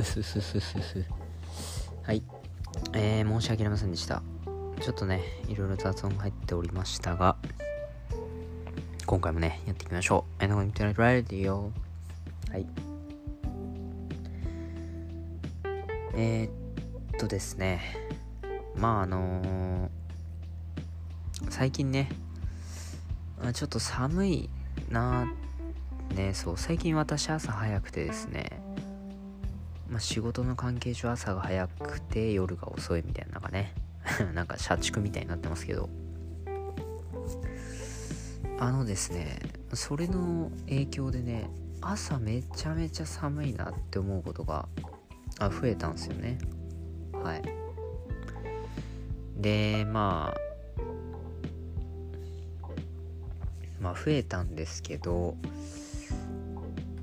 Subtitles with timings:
[0.00, 1.04] うすすすすす。
[2.02, 2.22] はい。
[2.94, 4.22] えー、申し訳ありませんでした。
[4.80, 7.36] ちょっとね、いろいろ雑音入っておりましたが、
[9.04, 10.44] 今回もね、やっていきましょう。
[10.44, 11.70] えのインターネットラディオ。
[12.50, 12.66] はい。
[16.14, 17.82] えー、っとですね、
[18.76, 19.90] まああのー、
[21.50, 22.08] 最近ね、
[23.52, 24.50] ちょっと寒い
[24.88, 25.30] な
[26.14, 28.62] ね、そう、最近私朝早くてですね、
[29.90, 33.74] まあ、仕事の関係上朝が早くて夜が遅いみたいなのがね
[34.34, 35.88] なんか社畜みたいになってますけど。
[38.62, 39.38] あのですね
[39.72, 41.48] それの影響でね
[41.80, 44.68] 朝めちゃめちゃ寒いなって思うことが
[45.38, 46.38] あ増えたんですよね。
[47.14, 47.42] はい。
[49.38, 50.40] でまあ
[53.80, 55.36] まあ増えたんですけど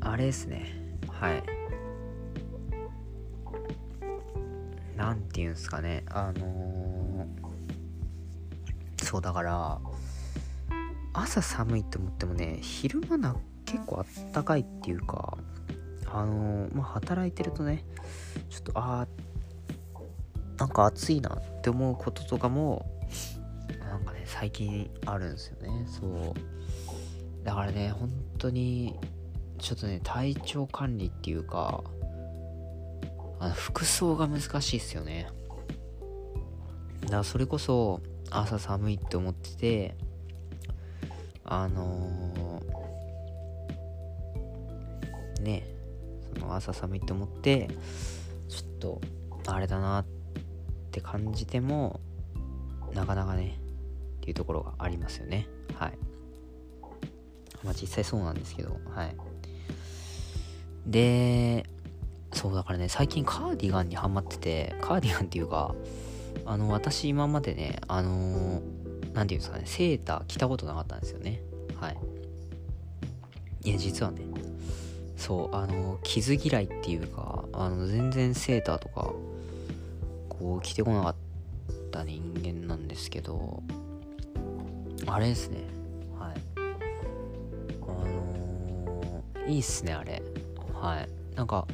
[0.00, 0.96] あれですね。
[1.08, 1.42] はい。
[5.02, 6.04] 何て言うんすかね。
[6.10, 9.80] あのー、そうだから
[11.12, 15.36] 朝寒いって思ってもね昼間な結構あったかいっていうか
[16.06, 17.84] あのー、まあ働いてるとね
[18.48, 22.86] ちょっとあーなんか暑いなって思うこととかも
[23.80, 25.84] なんかね最近あるんですよね。
[25.88, 27.44] そう。
[27.44, 28.08] だからね本
[28.38, 28.94] 当に
[29.58, 31.82] ちょっとね体調管理っていうか
[33.42, 35.28] あの服装が難しいっすよね。
[37.00, 39.96] だからそれこそ朝寒いって思ってて
[41.44, 45.66] あのー、ね
[46.38, 47.68] その朝寒いって思って
[48.48, 49.00] ちょっと
[49.48, 50.06] あれだなっ
[50.92, 51.98] て感じても
[52.94, 53.58] なかなかね
[54.18, 55.48] っていうところがありますよね。
[55.74, 55.98] はい。
[57.64, 59.16] まあ実際そうなんですけどはい。
[60.86, 61.66] で
[62.42, 65.76] そうだからね最近カーディガンにハマっててカーディガンっていうか
[66.44, 71.40] あの私今までねあの何、て言うんですかねセーター着たことなかったんですよね。
[71.80, 71.96] はい。
[73.62, 74.22] いや実はね
[75.16, 79.12] そうあの傷嫌いっていうかあの全然セーターとか
[80.28, 81.14] こう着てこなかっ
[81.92, 83.62] た人間なんですけど
[85.06, 85.58] あれですね。
[86.18, 86.40] はい。
[87.82, 90.20] あのー、いいっすねあれ。
[90.74, 91.08] はい。
[91.36, 91.68] なんか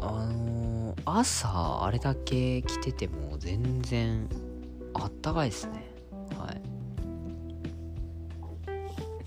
[0.00, 4.28] あのー、朝あれだけ着てても全然
[4.94, 5.90] あったかいですね。
[6.38, 6.60] はい。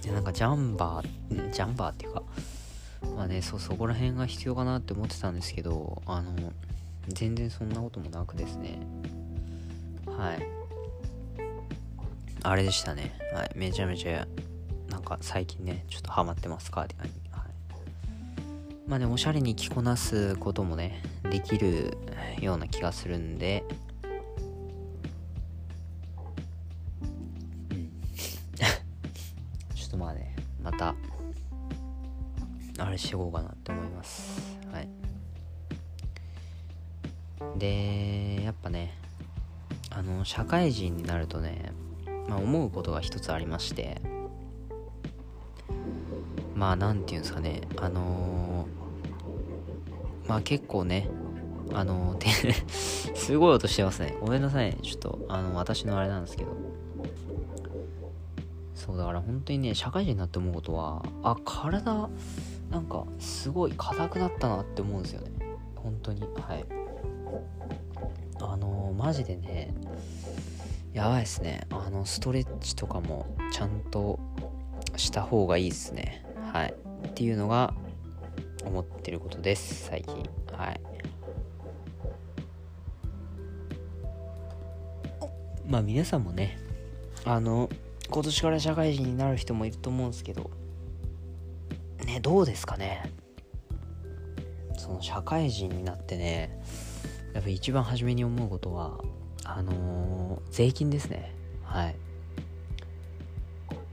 [0.03, 2.23] でなんかジャンバージャンバーっていうか？
[3.15, 6.53] まあねそうそこら辺が必要かなって思ってたんですけどあの
[7.07, 8.79] 全然そんなこともなくですね。
[10.05, 10.47] はい。
[12.43, 13.17] あれでしたね。
[13.33, 13.51] はい。
[13.55, 14.27] めちゃめちゃ
[14.89, 17.13] なんか最近ねちょっとハマってますカーディガンに
[18.87, 21.97] まあね、おしゃれに着こなすこともね、できる
[22.39, 23.65] ような気がするんで、
[27.69, 27.91] うん。
[29.75, 30.33] ちょっとまあね、
[30.63, 30.95] また、
[32.79, 34.57] あれしていこうかなって思います。
[34.71, 34.89] はい。
[37.59, 38.93] で、やっぱね、
[39.89, 41.73] あの、社会人になるとね、
[42.29, 44.01] まあ思うことが一つありまして、
[46.55, 48.47] まあなんていうんですかね、あのー
[50.27, 51.09] まあ結構ね、
[51.73, 52.27] あの、て
[53.15, 54.15] すごい音してますね。
[54.21, 54.77] ごめんなさいね。
[54.81, 56.51] ちょっと、あの、私のあれなんですけど。
[58.73, 62.09] そうだから本当にね、社会人になって思うことは、あ、体、
[62.69, 65.31] なんか、すごい硬くなったなって思うんですよね。
[65.75, 66.21] 本当に。
[66.21, 66.65] はい。
[68.39, 69.73] あのマジでね、
[70.93, 71.65] やばいっすね。
[71.69, 74.19] あの、ストレッチとかも、ちゃんと
[74.95, 76.25] した方がいいっすね。
[76.53, 76.73] はい。
[77.07, 77.73] っていうのが、
[78.65, 80.29] 思ってることです最近。
[80.51, 80.81] はい。
[85.67, 86.57] まあ皆さんもね
[87.25, 87.69] あの
[88.09, 90.49] 今年から社会人になる人もいると思うんですけど
[92.05, 93.11] ねどうですかね？
[94.77, 96.61] その社会人になってね
[97.33, 98.97] やっぱ一番初めに思うことは
[99.43, 101.33] あのー、税金ですね。
[101.63, 101.95] はい。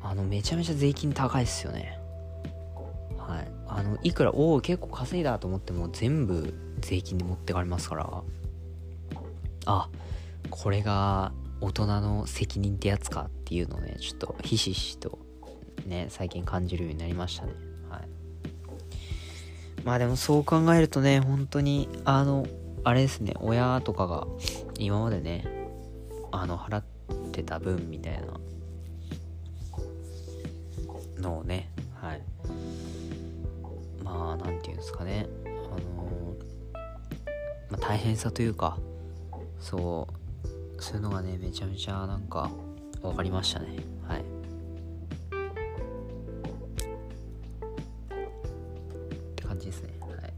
[0.01, 1.99] あのめちゃめちゃ税金高いっすよね。
[3.85, 8.23] のいくらおお結構稼いだと思っても全部税金で持ってかれますから。
[9.67, 9.89] あ
[10.51, 15.19] これが大人の責任ってやつかっていうのをねちょっとひしひしと
[15.87, 17.53] ね最近感じるようになりましたね。
[17.89, 18.09] はい。
[19.85, 22.47] まあでもそう考えるとね本当にあの
[22.85, 24.27] あれですね親とかが
[24.79, 25.45] 今までね
[26.33, 26.85] あの払っ
[27.33, 28.27] てた分みたいな
[31.23, 31.71] のをね
[34.85, 35.27] ですかね。
[35.45, 35.49] あ
[35.97, 36.37] の
[37.71, 38.79] まあ大変さというか
[39.59, 40.07] そ
[40.77, 42.51] うそういうのがねめちゃめちゃなんか
[43.01, 43.79] 分かりましたね。
[44.07, 44.21] はい。
[44.21, 44.25] っ
[49.35, 49.95] て感じですね。
[50.01, 50.33] はい。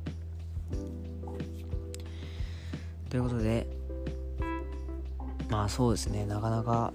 [3.11, 3.67] ということで
[5.51, 6.25] まあそうですね。
[6.25, 6.93] なかなか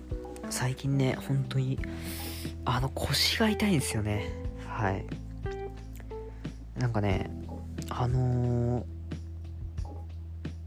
[0.50, 1.77] 最近ね本当に
[2.63, 4.31] あの腰が痛いんですよね。
[4.65, 5.06] はい。
[6.78, 7.30] なんかね
[7.90, 8.86] あの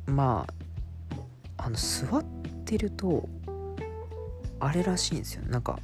[0.06, 0.46] ー、ま
[1.56, 2.24] ああの座っ
[2.64, 3.28] てると
[4.60, 5.42] あれらしいんですよ。
[5.46, 5.78] なんか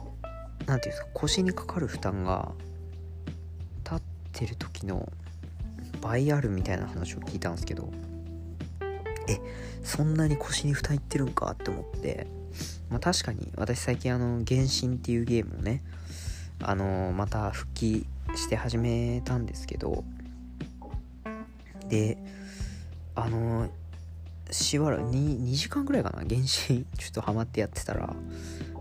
[0.67, 2.53] なんていうんですか腰にかかる負担が
[3.85, 4.01] 立っ
[4.33, 5.11] てる時の
[6.01, 7.91] 倍あるみたいな話を聞いたんですけど
[9.29, 9.39] え
[9.83, 12.27] そんなに腰に負担いってるんかって思って
[12.89, 15.83] まあ確かに私最近あの原神っていうゲームをね
[16.63, 20.05] あのまた復帰して始めたんですけど
[21.89, 22.19] で
[23.15, 23.69] あの
[24.51, 26.45] しばらく 2, 2時間ぐらいかな原神
[26.99, 28.15] ちょっとハマってやってたら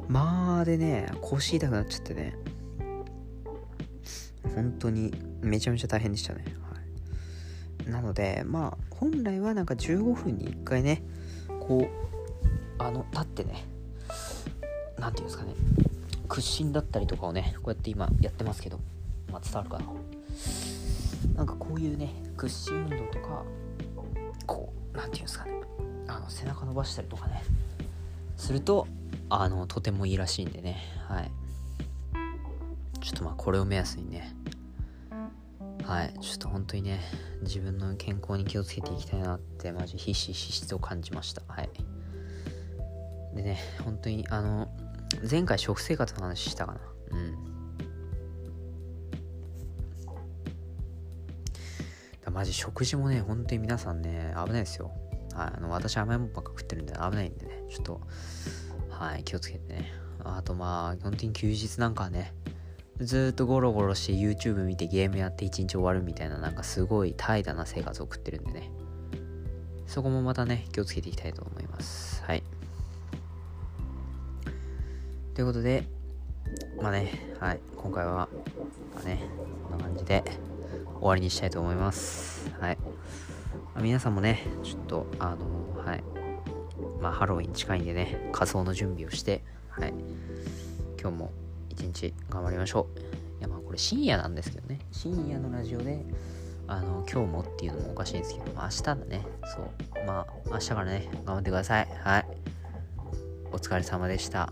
[0.08, 2.36] まあでね腰痛くなっちゃってね。
[4.56, 11.04] 本当にめちゃめちゃ大変でしたね、はい、なのでまあ本来はなんか15分に1回ね
[11.60, 13.66] こうあの立ってね
[14.98, 15.54] 何て言うんですかね
[16.40, 18.80] 屈伸だったりとかをねこうやって今やってますけど
[19.32, 19.86] まあ伝わるかな。
[21.36, 23.44] なんかこういうね屈伸運動とか
[24.46, 25.52] こう何て言うんですかね。
[26.08, 27.44] あの背中伸ばしたりとかね。
[28.38, 28.88] すると
[29.30, 30.78] あのとてもいいらしいんでね。
[31.08, 31.32] はい。
[33.02, 34.34] ちょっとまあこれを目安にね。
[35.84, 36.14] はい。
[36.22, 37.02] ちょっと本当にね
[37.42, 41.42] 自分の健康に気をつけていきたいなってマジひしひしと感じました。
[41.50, 41.70] はい。
[43.36, 44.70] でね本当にあの
[45.30, 46.80] 前回食生活の話したかな
[47.12, 47.50] うん
[52.30, 54.92] だマジ食事もね、本当に皆さんね、危ないですよ。
[55.34, 58.02] はい、あの私甘いもんばっか食ってるんで危ないんでね、ちょっと、
[58.90, 59.92] はい、気をつけてね。
[60.24, 62.34] あとまあ、基本的に休日なんかはね、
[63.00, 68.72] ずっとゴロゴロして YouTube 見てゲームやって一日終わるみたいななんかすごい怠惰な生活を送ってるんでね。
[69.88, 72.22] そこもまたね、気をつけていきたいと思います。
[72.24, 72.44] はい。
[75.40, 75.86] ということで、
[76.82, 78.28] まあね、はい、今回は、
[78.94, 79.22] まあね、
[79.64, 80.22] こんな感じで
[81.00, 82.52] 終わりにしたいと思います。
[82.60, 82.78] はい。
[83.74, 86.04] まあ、皆さんもね、ちょっと、あのはい。
[87.00, 89.94] まあ、ハロウィン近いんでね、仮装の準備をして、はい。
[91.00, 91.32] 今日も
[91.70, 93.00] 一日頑張りましょう。
[93.40, 96.04] いや、まあ、これ深夜なんですけどね、深夜のラジオで、
[96.68, 100.06] あの、今日もっていうのもおかしいんですけど、まあ、明日だね、そう。
[100.06, 101.88] まあ、明日からね、頑張ってください。
[102.04, 102.26] はい。
[103.54, 104.52] お疲れ様でした。